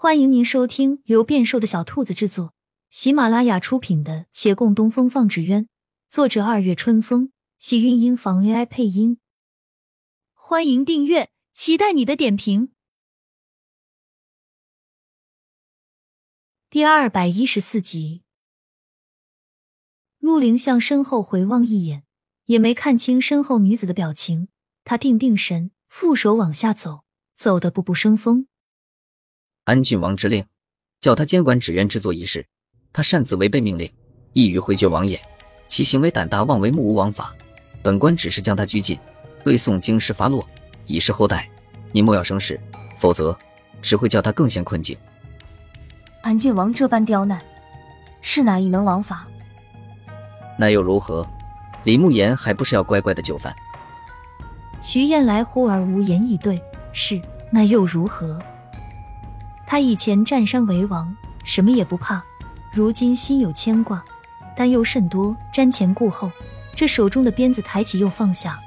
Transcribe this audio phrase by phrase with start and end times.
[0.00, 2.54] 欢迎您收听由变瘦的小兔子制作、
[2.88, 5.64] 喜马拉雅出品的《且共东风放纸鸢》，
[6.08, 9.18] 作者二月春风，喜韵音房 AI 配音。
[10.34, 12.70] 欢迎订阅，期待你的点评。
[16.70, 18.22] 第二百一十四集，
[20.20, 22.04] 陆凌向身后回望一眼，
[22.44, 24.46] 也没看清身后女子的表情。
[24.84, 27.02] 他定定神，负手往下走，
[27.34, 28.46] 走得步步生风。
[29.68, 30.42] 安郡王之令，
[30.98, 32.46] 叫他监管纸鸢制作一事，
[32.90, 33.86] 他擅自违背命令，
[34.32, 35.20] 意欲回绝王爷，
[35.66, 37.34] 其行为胆大妄为，目无王法。
[37.82, 38.98] 本官只是将他拘禁，
[39.44, 40.48] 对送京师发落，
[40.86, 41.46] 以示后代。
[41.92, 42.58] 你莫要生事，
[42.96, 43.38] 否则
[43.82, 44.96] 只会叫他更陷困境。
[46.22, 47.38] 安郡王这般刁难，
[48.22, 49.28] 是哪一门王法？
[50.58, 51.28] 那又如何？
[51.84, 53.54] 李慕言还不是要乖乖的就范？
[54.80, 56.58] 徐燕来忽而无言以对，
[56.90, 57.20] 是
[57.52, 58.38] 那又如何？
[59.70, 61.14] 他以前占山为王，
[61.44, 62.22] 什么也不怕，
[62.72, 64.02] 如今心有牵挂，
[64.56, 66.32] 担忧甚多，瞻前顾后，
[66.74, 68.58] 这手中的鞭子抬起又放下。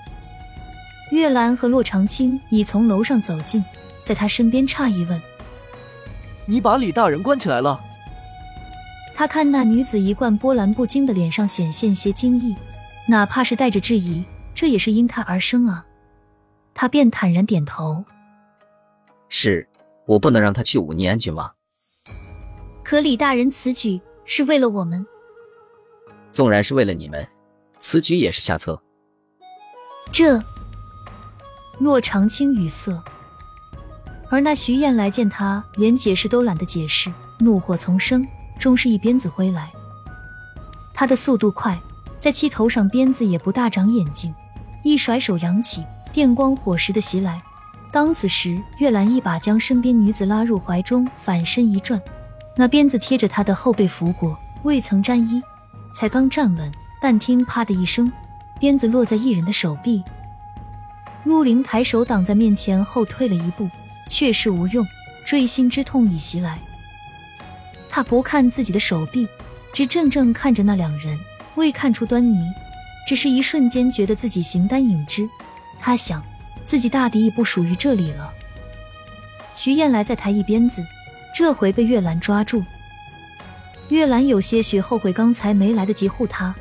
[1.10, 3.66] 月兰和洛长青已从楼上走近，
[4.04, 5.20] 在他身边诧异问
[6.46, 7.82] ：“你把李大人关起来了？”
[9.16, 12.56] 他看那女子一贯波澜不惊的脸上显现些惊异，
[13.08, 15.84] 哪怕是带着质疑，这也是因他而生啊。
[16.76, 18.06] 他便坦然点头
[19.30, 19.68] ：“是。”
[20.12, 21.50] 我不能让他去忤逆安郡王。
[22.84, 25.06] 可李大人此举是为了我们，
[26.34, 27.26] 纵然是为了你们，
[27.80, 28.82] 此举也是下策。
[30.12, 30.44] 这，
[31.80, 33.02] 洛长青语塞，
[34.30, 38.28] 而那徐燕来见他，连解释都懒得解释，怒火丛生，
[38.60, 39.72] 终是一鞭子挥来。
[40.94, 41.80] 他的速度快，
[42.20, 44.34] 在气头上鞭子也不大长眼睛，
[44.84, 47.42] 一甩手扬起，电光火石的袭来。
[47.92, 52.02] 当此时，月兰一把将身边女子拉入怀中，反身一转，
[52.56, 55.44] 那鞭子贴着她的后背拂过，未曾沾衣，
[55.94, 58.10] 才刚站稳，但听“啪”的一声，
[58.62, 60.02] 鞭子落在一人的手臂。
[61.26, 63.70] 陆林抬手挡在面前，后退了一步，
[64.08, 64.88] 却是无用，
[65.26, 66.58] 锥心之痛已袭来。
[67.90, 69.28] 他不看自己的手臂，
[69.74, 71.20] 只怔怔看着那两人，
[71.56, 72.38] 未看出端倪，
[73.06, 75.30] 只是一瞬间觉得自己形单影只。
[75.78, 76.24] 他想。
[76.66, 78.34] 自己大敌已不属于这里了。
[79.54, 80.86] 徐燕来再抬一鞭子，
[81.36, 82.64] 这回被月兰抓住。
[83.90, 86.56] 月兰有些许后悔刚才没来得及护他，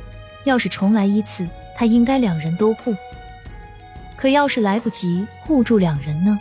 [0.44, 2.94] 要是重来一次，他应该两人都护。
[4.16, 6.40] 可要是来不及护住两人呢？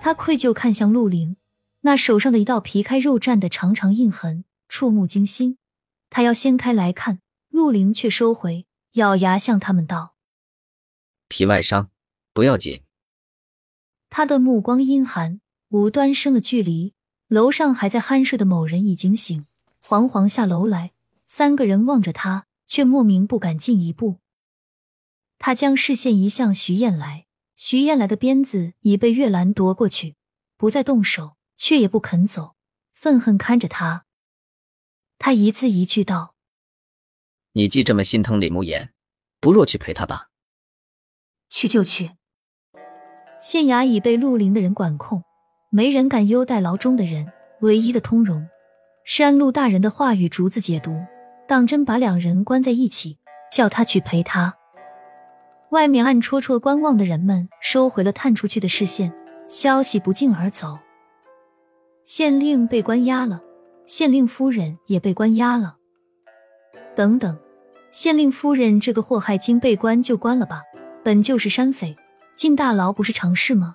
[0.00, 1.36] 他愧疚看向陆凌，
[1.82, 5.58] 那手上的一道皮开肉绽的长长印痕，触目惊心。
[6.08, 10.14] 他要掀开来看，陆凌却收回，咬牙向他们道
[11.28, 11.90] ：“皮外伤。”
[12.38, 12.84] 不要紧。
[14.10, 15.40] 他的目光阴寒，
[15.70, 16.94] 无端生了距离。
[17.26, 19.46] 楼上还在酣睡的某人已经醒，
[19.84, 20.92] 惶惶下楼来。
[21.24, 24.20] 三个人望着他，却莫名不敢进一步。
[25.38, 30.14] 他将视线移向徐燕来，徐燕来的鞭子已被月兰夺过去，
[30.56, 32.54] 不再动手，却也不肯走，
[32.92, 34.06] 愤恨看着他。
[35.18, 36.36] 他一字一句道
[37.54, 38.94] ：“你既这么心疼李慕言，
[39.40, 40.30] 不若去陪他吧。
[41.48, 42.12] 去就去。”
[43.40, 45.22] 县衙已被陆林的人管控，
[45.70, 47.26] 没人敢优待牢中的人。
[47.60, 48.46] 唯一的通融，
[49.04, 51.02] 是按陆大人的话语逐字解读，
[51.48, 53.18] 当真把两人关在一起，
[53.50, 54.54] 叫他去陪他。
[55.70, 59.12] 外面暗戳戳观望的人们收回了探出去的视线，
[59.48, 60.78] 消息不胫而走。
[62.04, 63.42] 县令被关押了，
[63.86, 65.78] 县令夫人也被关押了。
[66.94, 67.36] 等等，
[67.90, 70.62] 县令夫人这个祸害精被关就关了吧，
[71.02, 71.96] 本就是山匪。
[72.38, 73.74] 进大牢不是常事吗？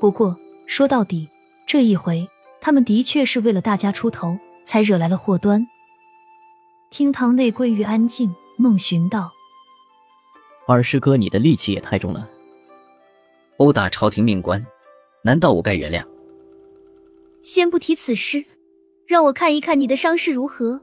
[0.00, 1.28] 不过说到底，
[1.68, 2.28] 这一回
[2.60, 5.64] 他们的确是为了大家出头，才惹来了祸端。
[6.90, 9.30] 厅堂内归于安静，孟寻道
[10.66, 12.28] ：“二师哥，你的戾气也太重了，
[13.58, 14.66] 殴打朝廷命官，
[15.22, 16.04] 难道我该原谅？”
[17.44, 18.46] 先不提此事，
[19.06, 20.80] 让我看一看你的伤势如何。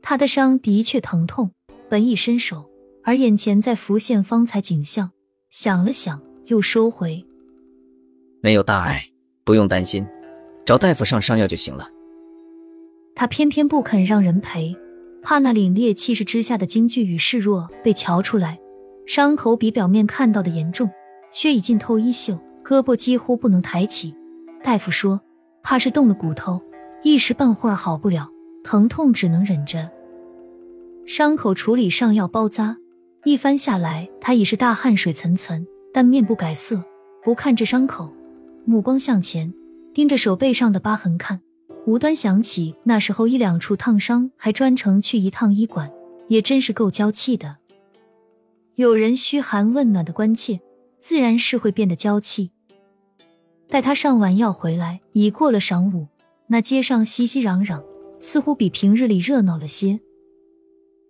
[0.00, 1.50] 他的伤的确疼痛，
[1.88, 2.70] 本已伸手，
[3.02, 5.10] 而眼前在浮现方才景象。
[5.54, 7.24] 想了想，又收回。
[8.40, 9.04] 没有大碍，
[9.44, 10.04] 不用担心，
[10.66, 11.88] 找大夫上上药就行了。
[13.14, 14.76] 他偏偏不肯让人陪，
[15.22, 18.58] 怕那凛冽气势之下的惊惧与示弱被瞧出来。
[19.06, 20.90] 伤口比表面看到的严重，
[21.30, 24.12] 血已浸透衣袖，胳膊几乎不能抬起。
[24.60, 25.20] 大夫说，
[25.62, 26.60] 怕是动了骨头，
[27.04, 28.28] 一时半会儿好不了，
[28.64, 29.88] 疼痛只能忍着。
[31.06, 32.78] 伤口处理上药包扎。
[33.26, 36.84] 一番下来，他已是大汗水涔涔，但面不改色，
[37.22, 38.12] 不看这伤口，
[38.66, 39.50] 目光向前，
[39.94, 41.40] 盯着手背上的疤痕看，
[41.86, 45.90] 无端想起那时候一两处烫伤，还专程去一趟医馆，
[46.28, 47.56] 也真是够娇气的。
[48.74, 50.60] 有人嘘寒问暖的关切，
[51.00, 52.50] 自然是会变得娇气。
[53.68, 56.08] 待他上完药回来，已过了晌午，
[56.48, 57.82] 那街上熙熙攘攘，
[58.20, 59.98] 似乎比平日里热闹了些。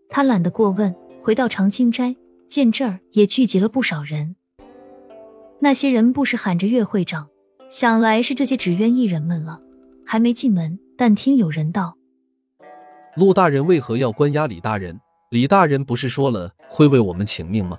[0.09, 2.15] 他懒得过问，回到长青斋，
[2.47, 4.37] 见这儿也聚集了不少人。
[5.59, 7.31] 那些人不时喊着岳会长，
[7.71, 9.59] 想来是这些纸鸢艺人们了。
[10.05, 11.97] 还没进门，但听有人道
[13.17, 15.01] ：“陆大人为何要关押李大人？
[15.31, 17.79] 李大人不是说了会为我们请命吗？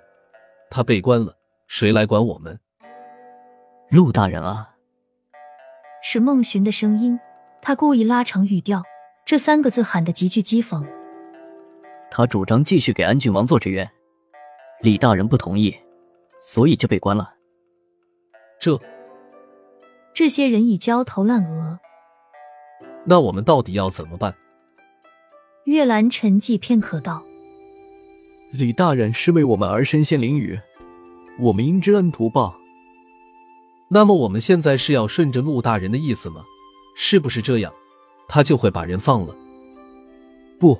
[0.72, 1.38] 他被关了，
[1.68, 2.60] 谁来管我们？”
[3.92, 4.72] 陆大人啊，
[6.02, 7.20] 是孟寻的声音。
[7.62, 8.82] 他故意拉长语调，
[9.24, 10.84] 这三个字喊得极具讥讽。
[12.12, 13.90] 他主张继续给安郡王做职员，
[14.82, 15.76] 李大人不同意，
[16.42, 17.34] 所以就被关了。
[18.60, 18.80] 这
[20.14, 21.80] 这些人已焦头烂额。
[23.04, 24.34] 那我们到底要怎么办？
[25.66, 27.24] 月兰沉寂片刻道
[28.54, 30.60] ：“李大人是为我们而身陷囹圄，
[31.40, 32.56] 我们应知恩图报。
[33.90, 36.44] 那么我们现在是要顺着陆大人的意思吗？
[36.96, 37.74] 是不是这样，
[38.30, 39.36] 他就会把人放了？
[40.60, 40.80] 不。”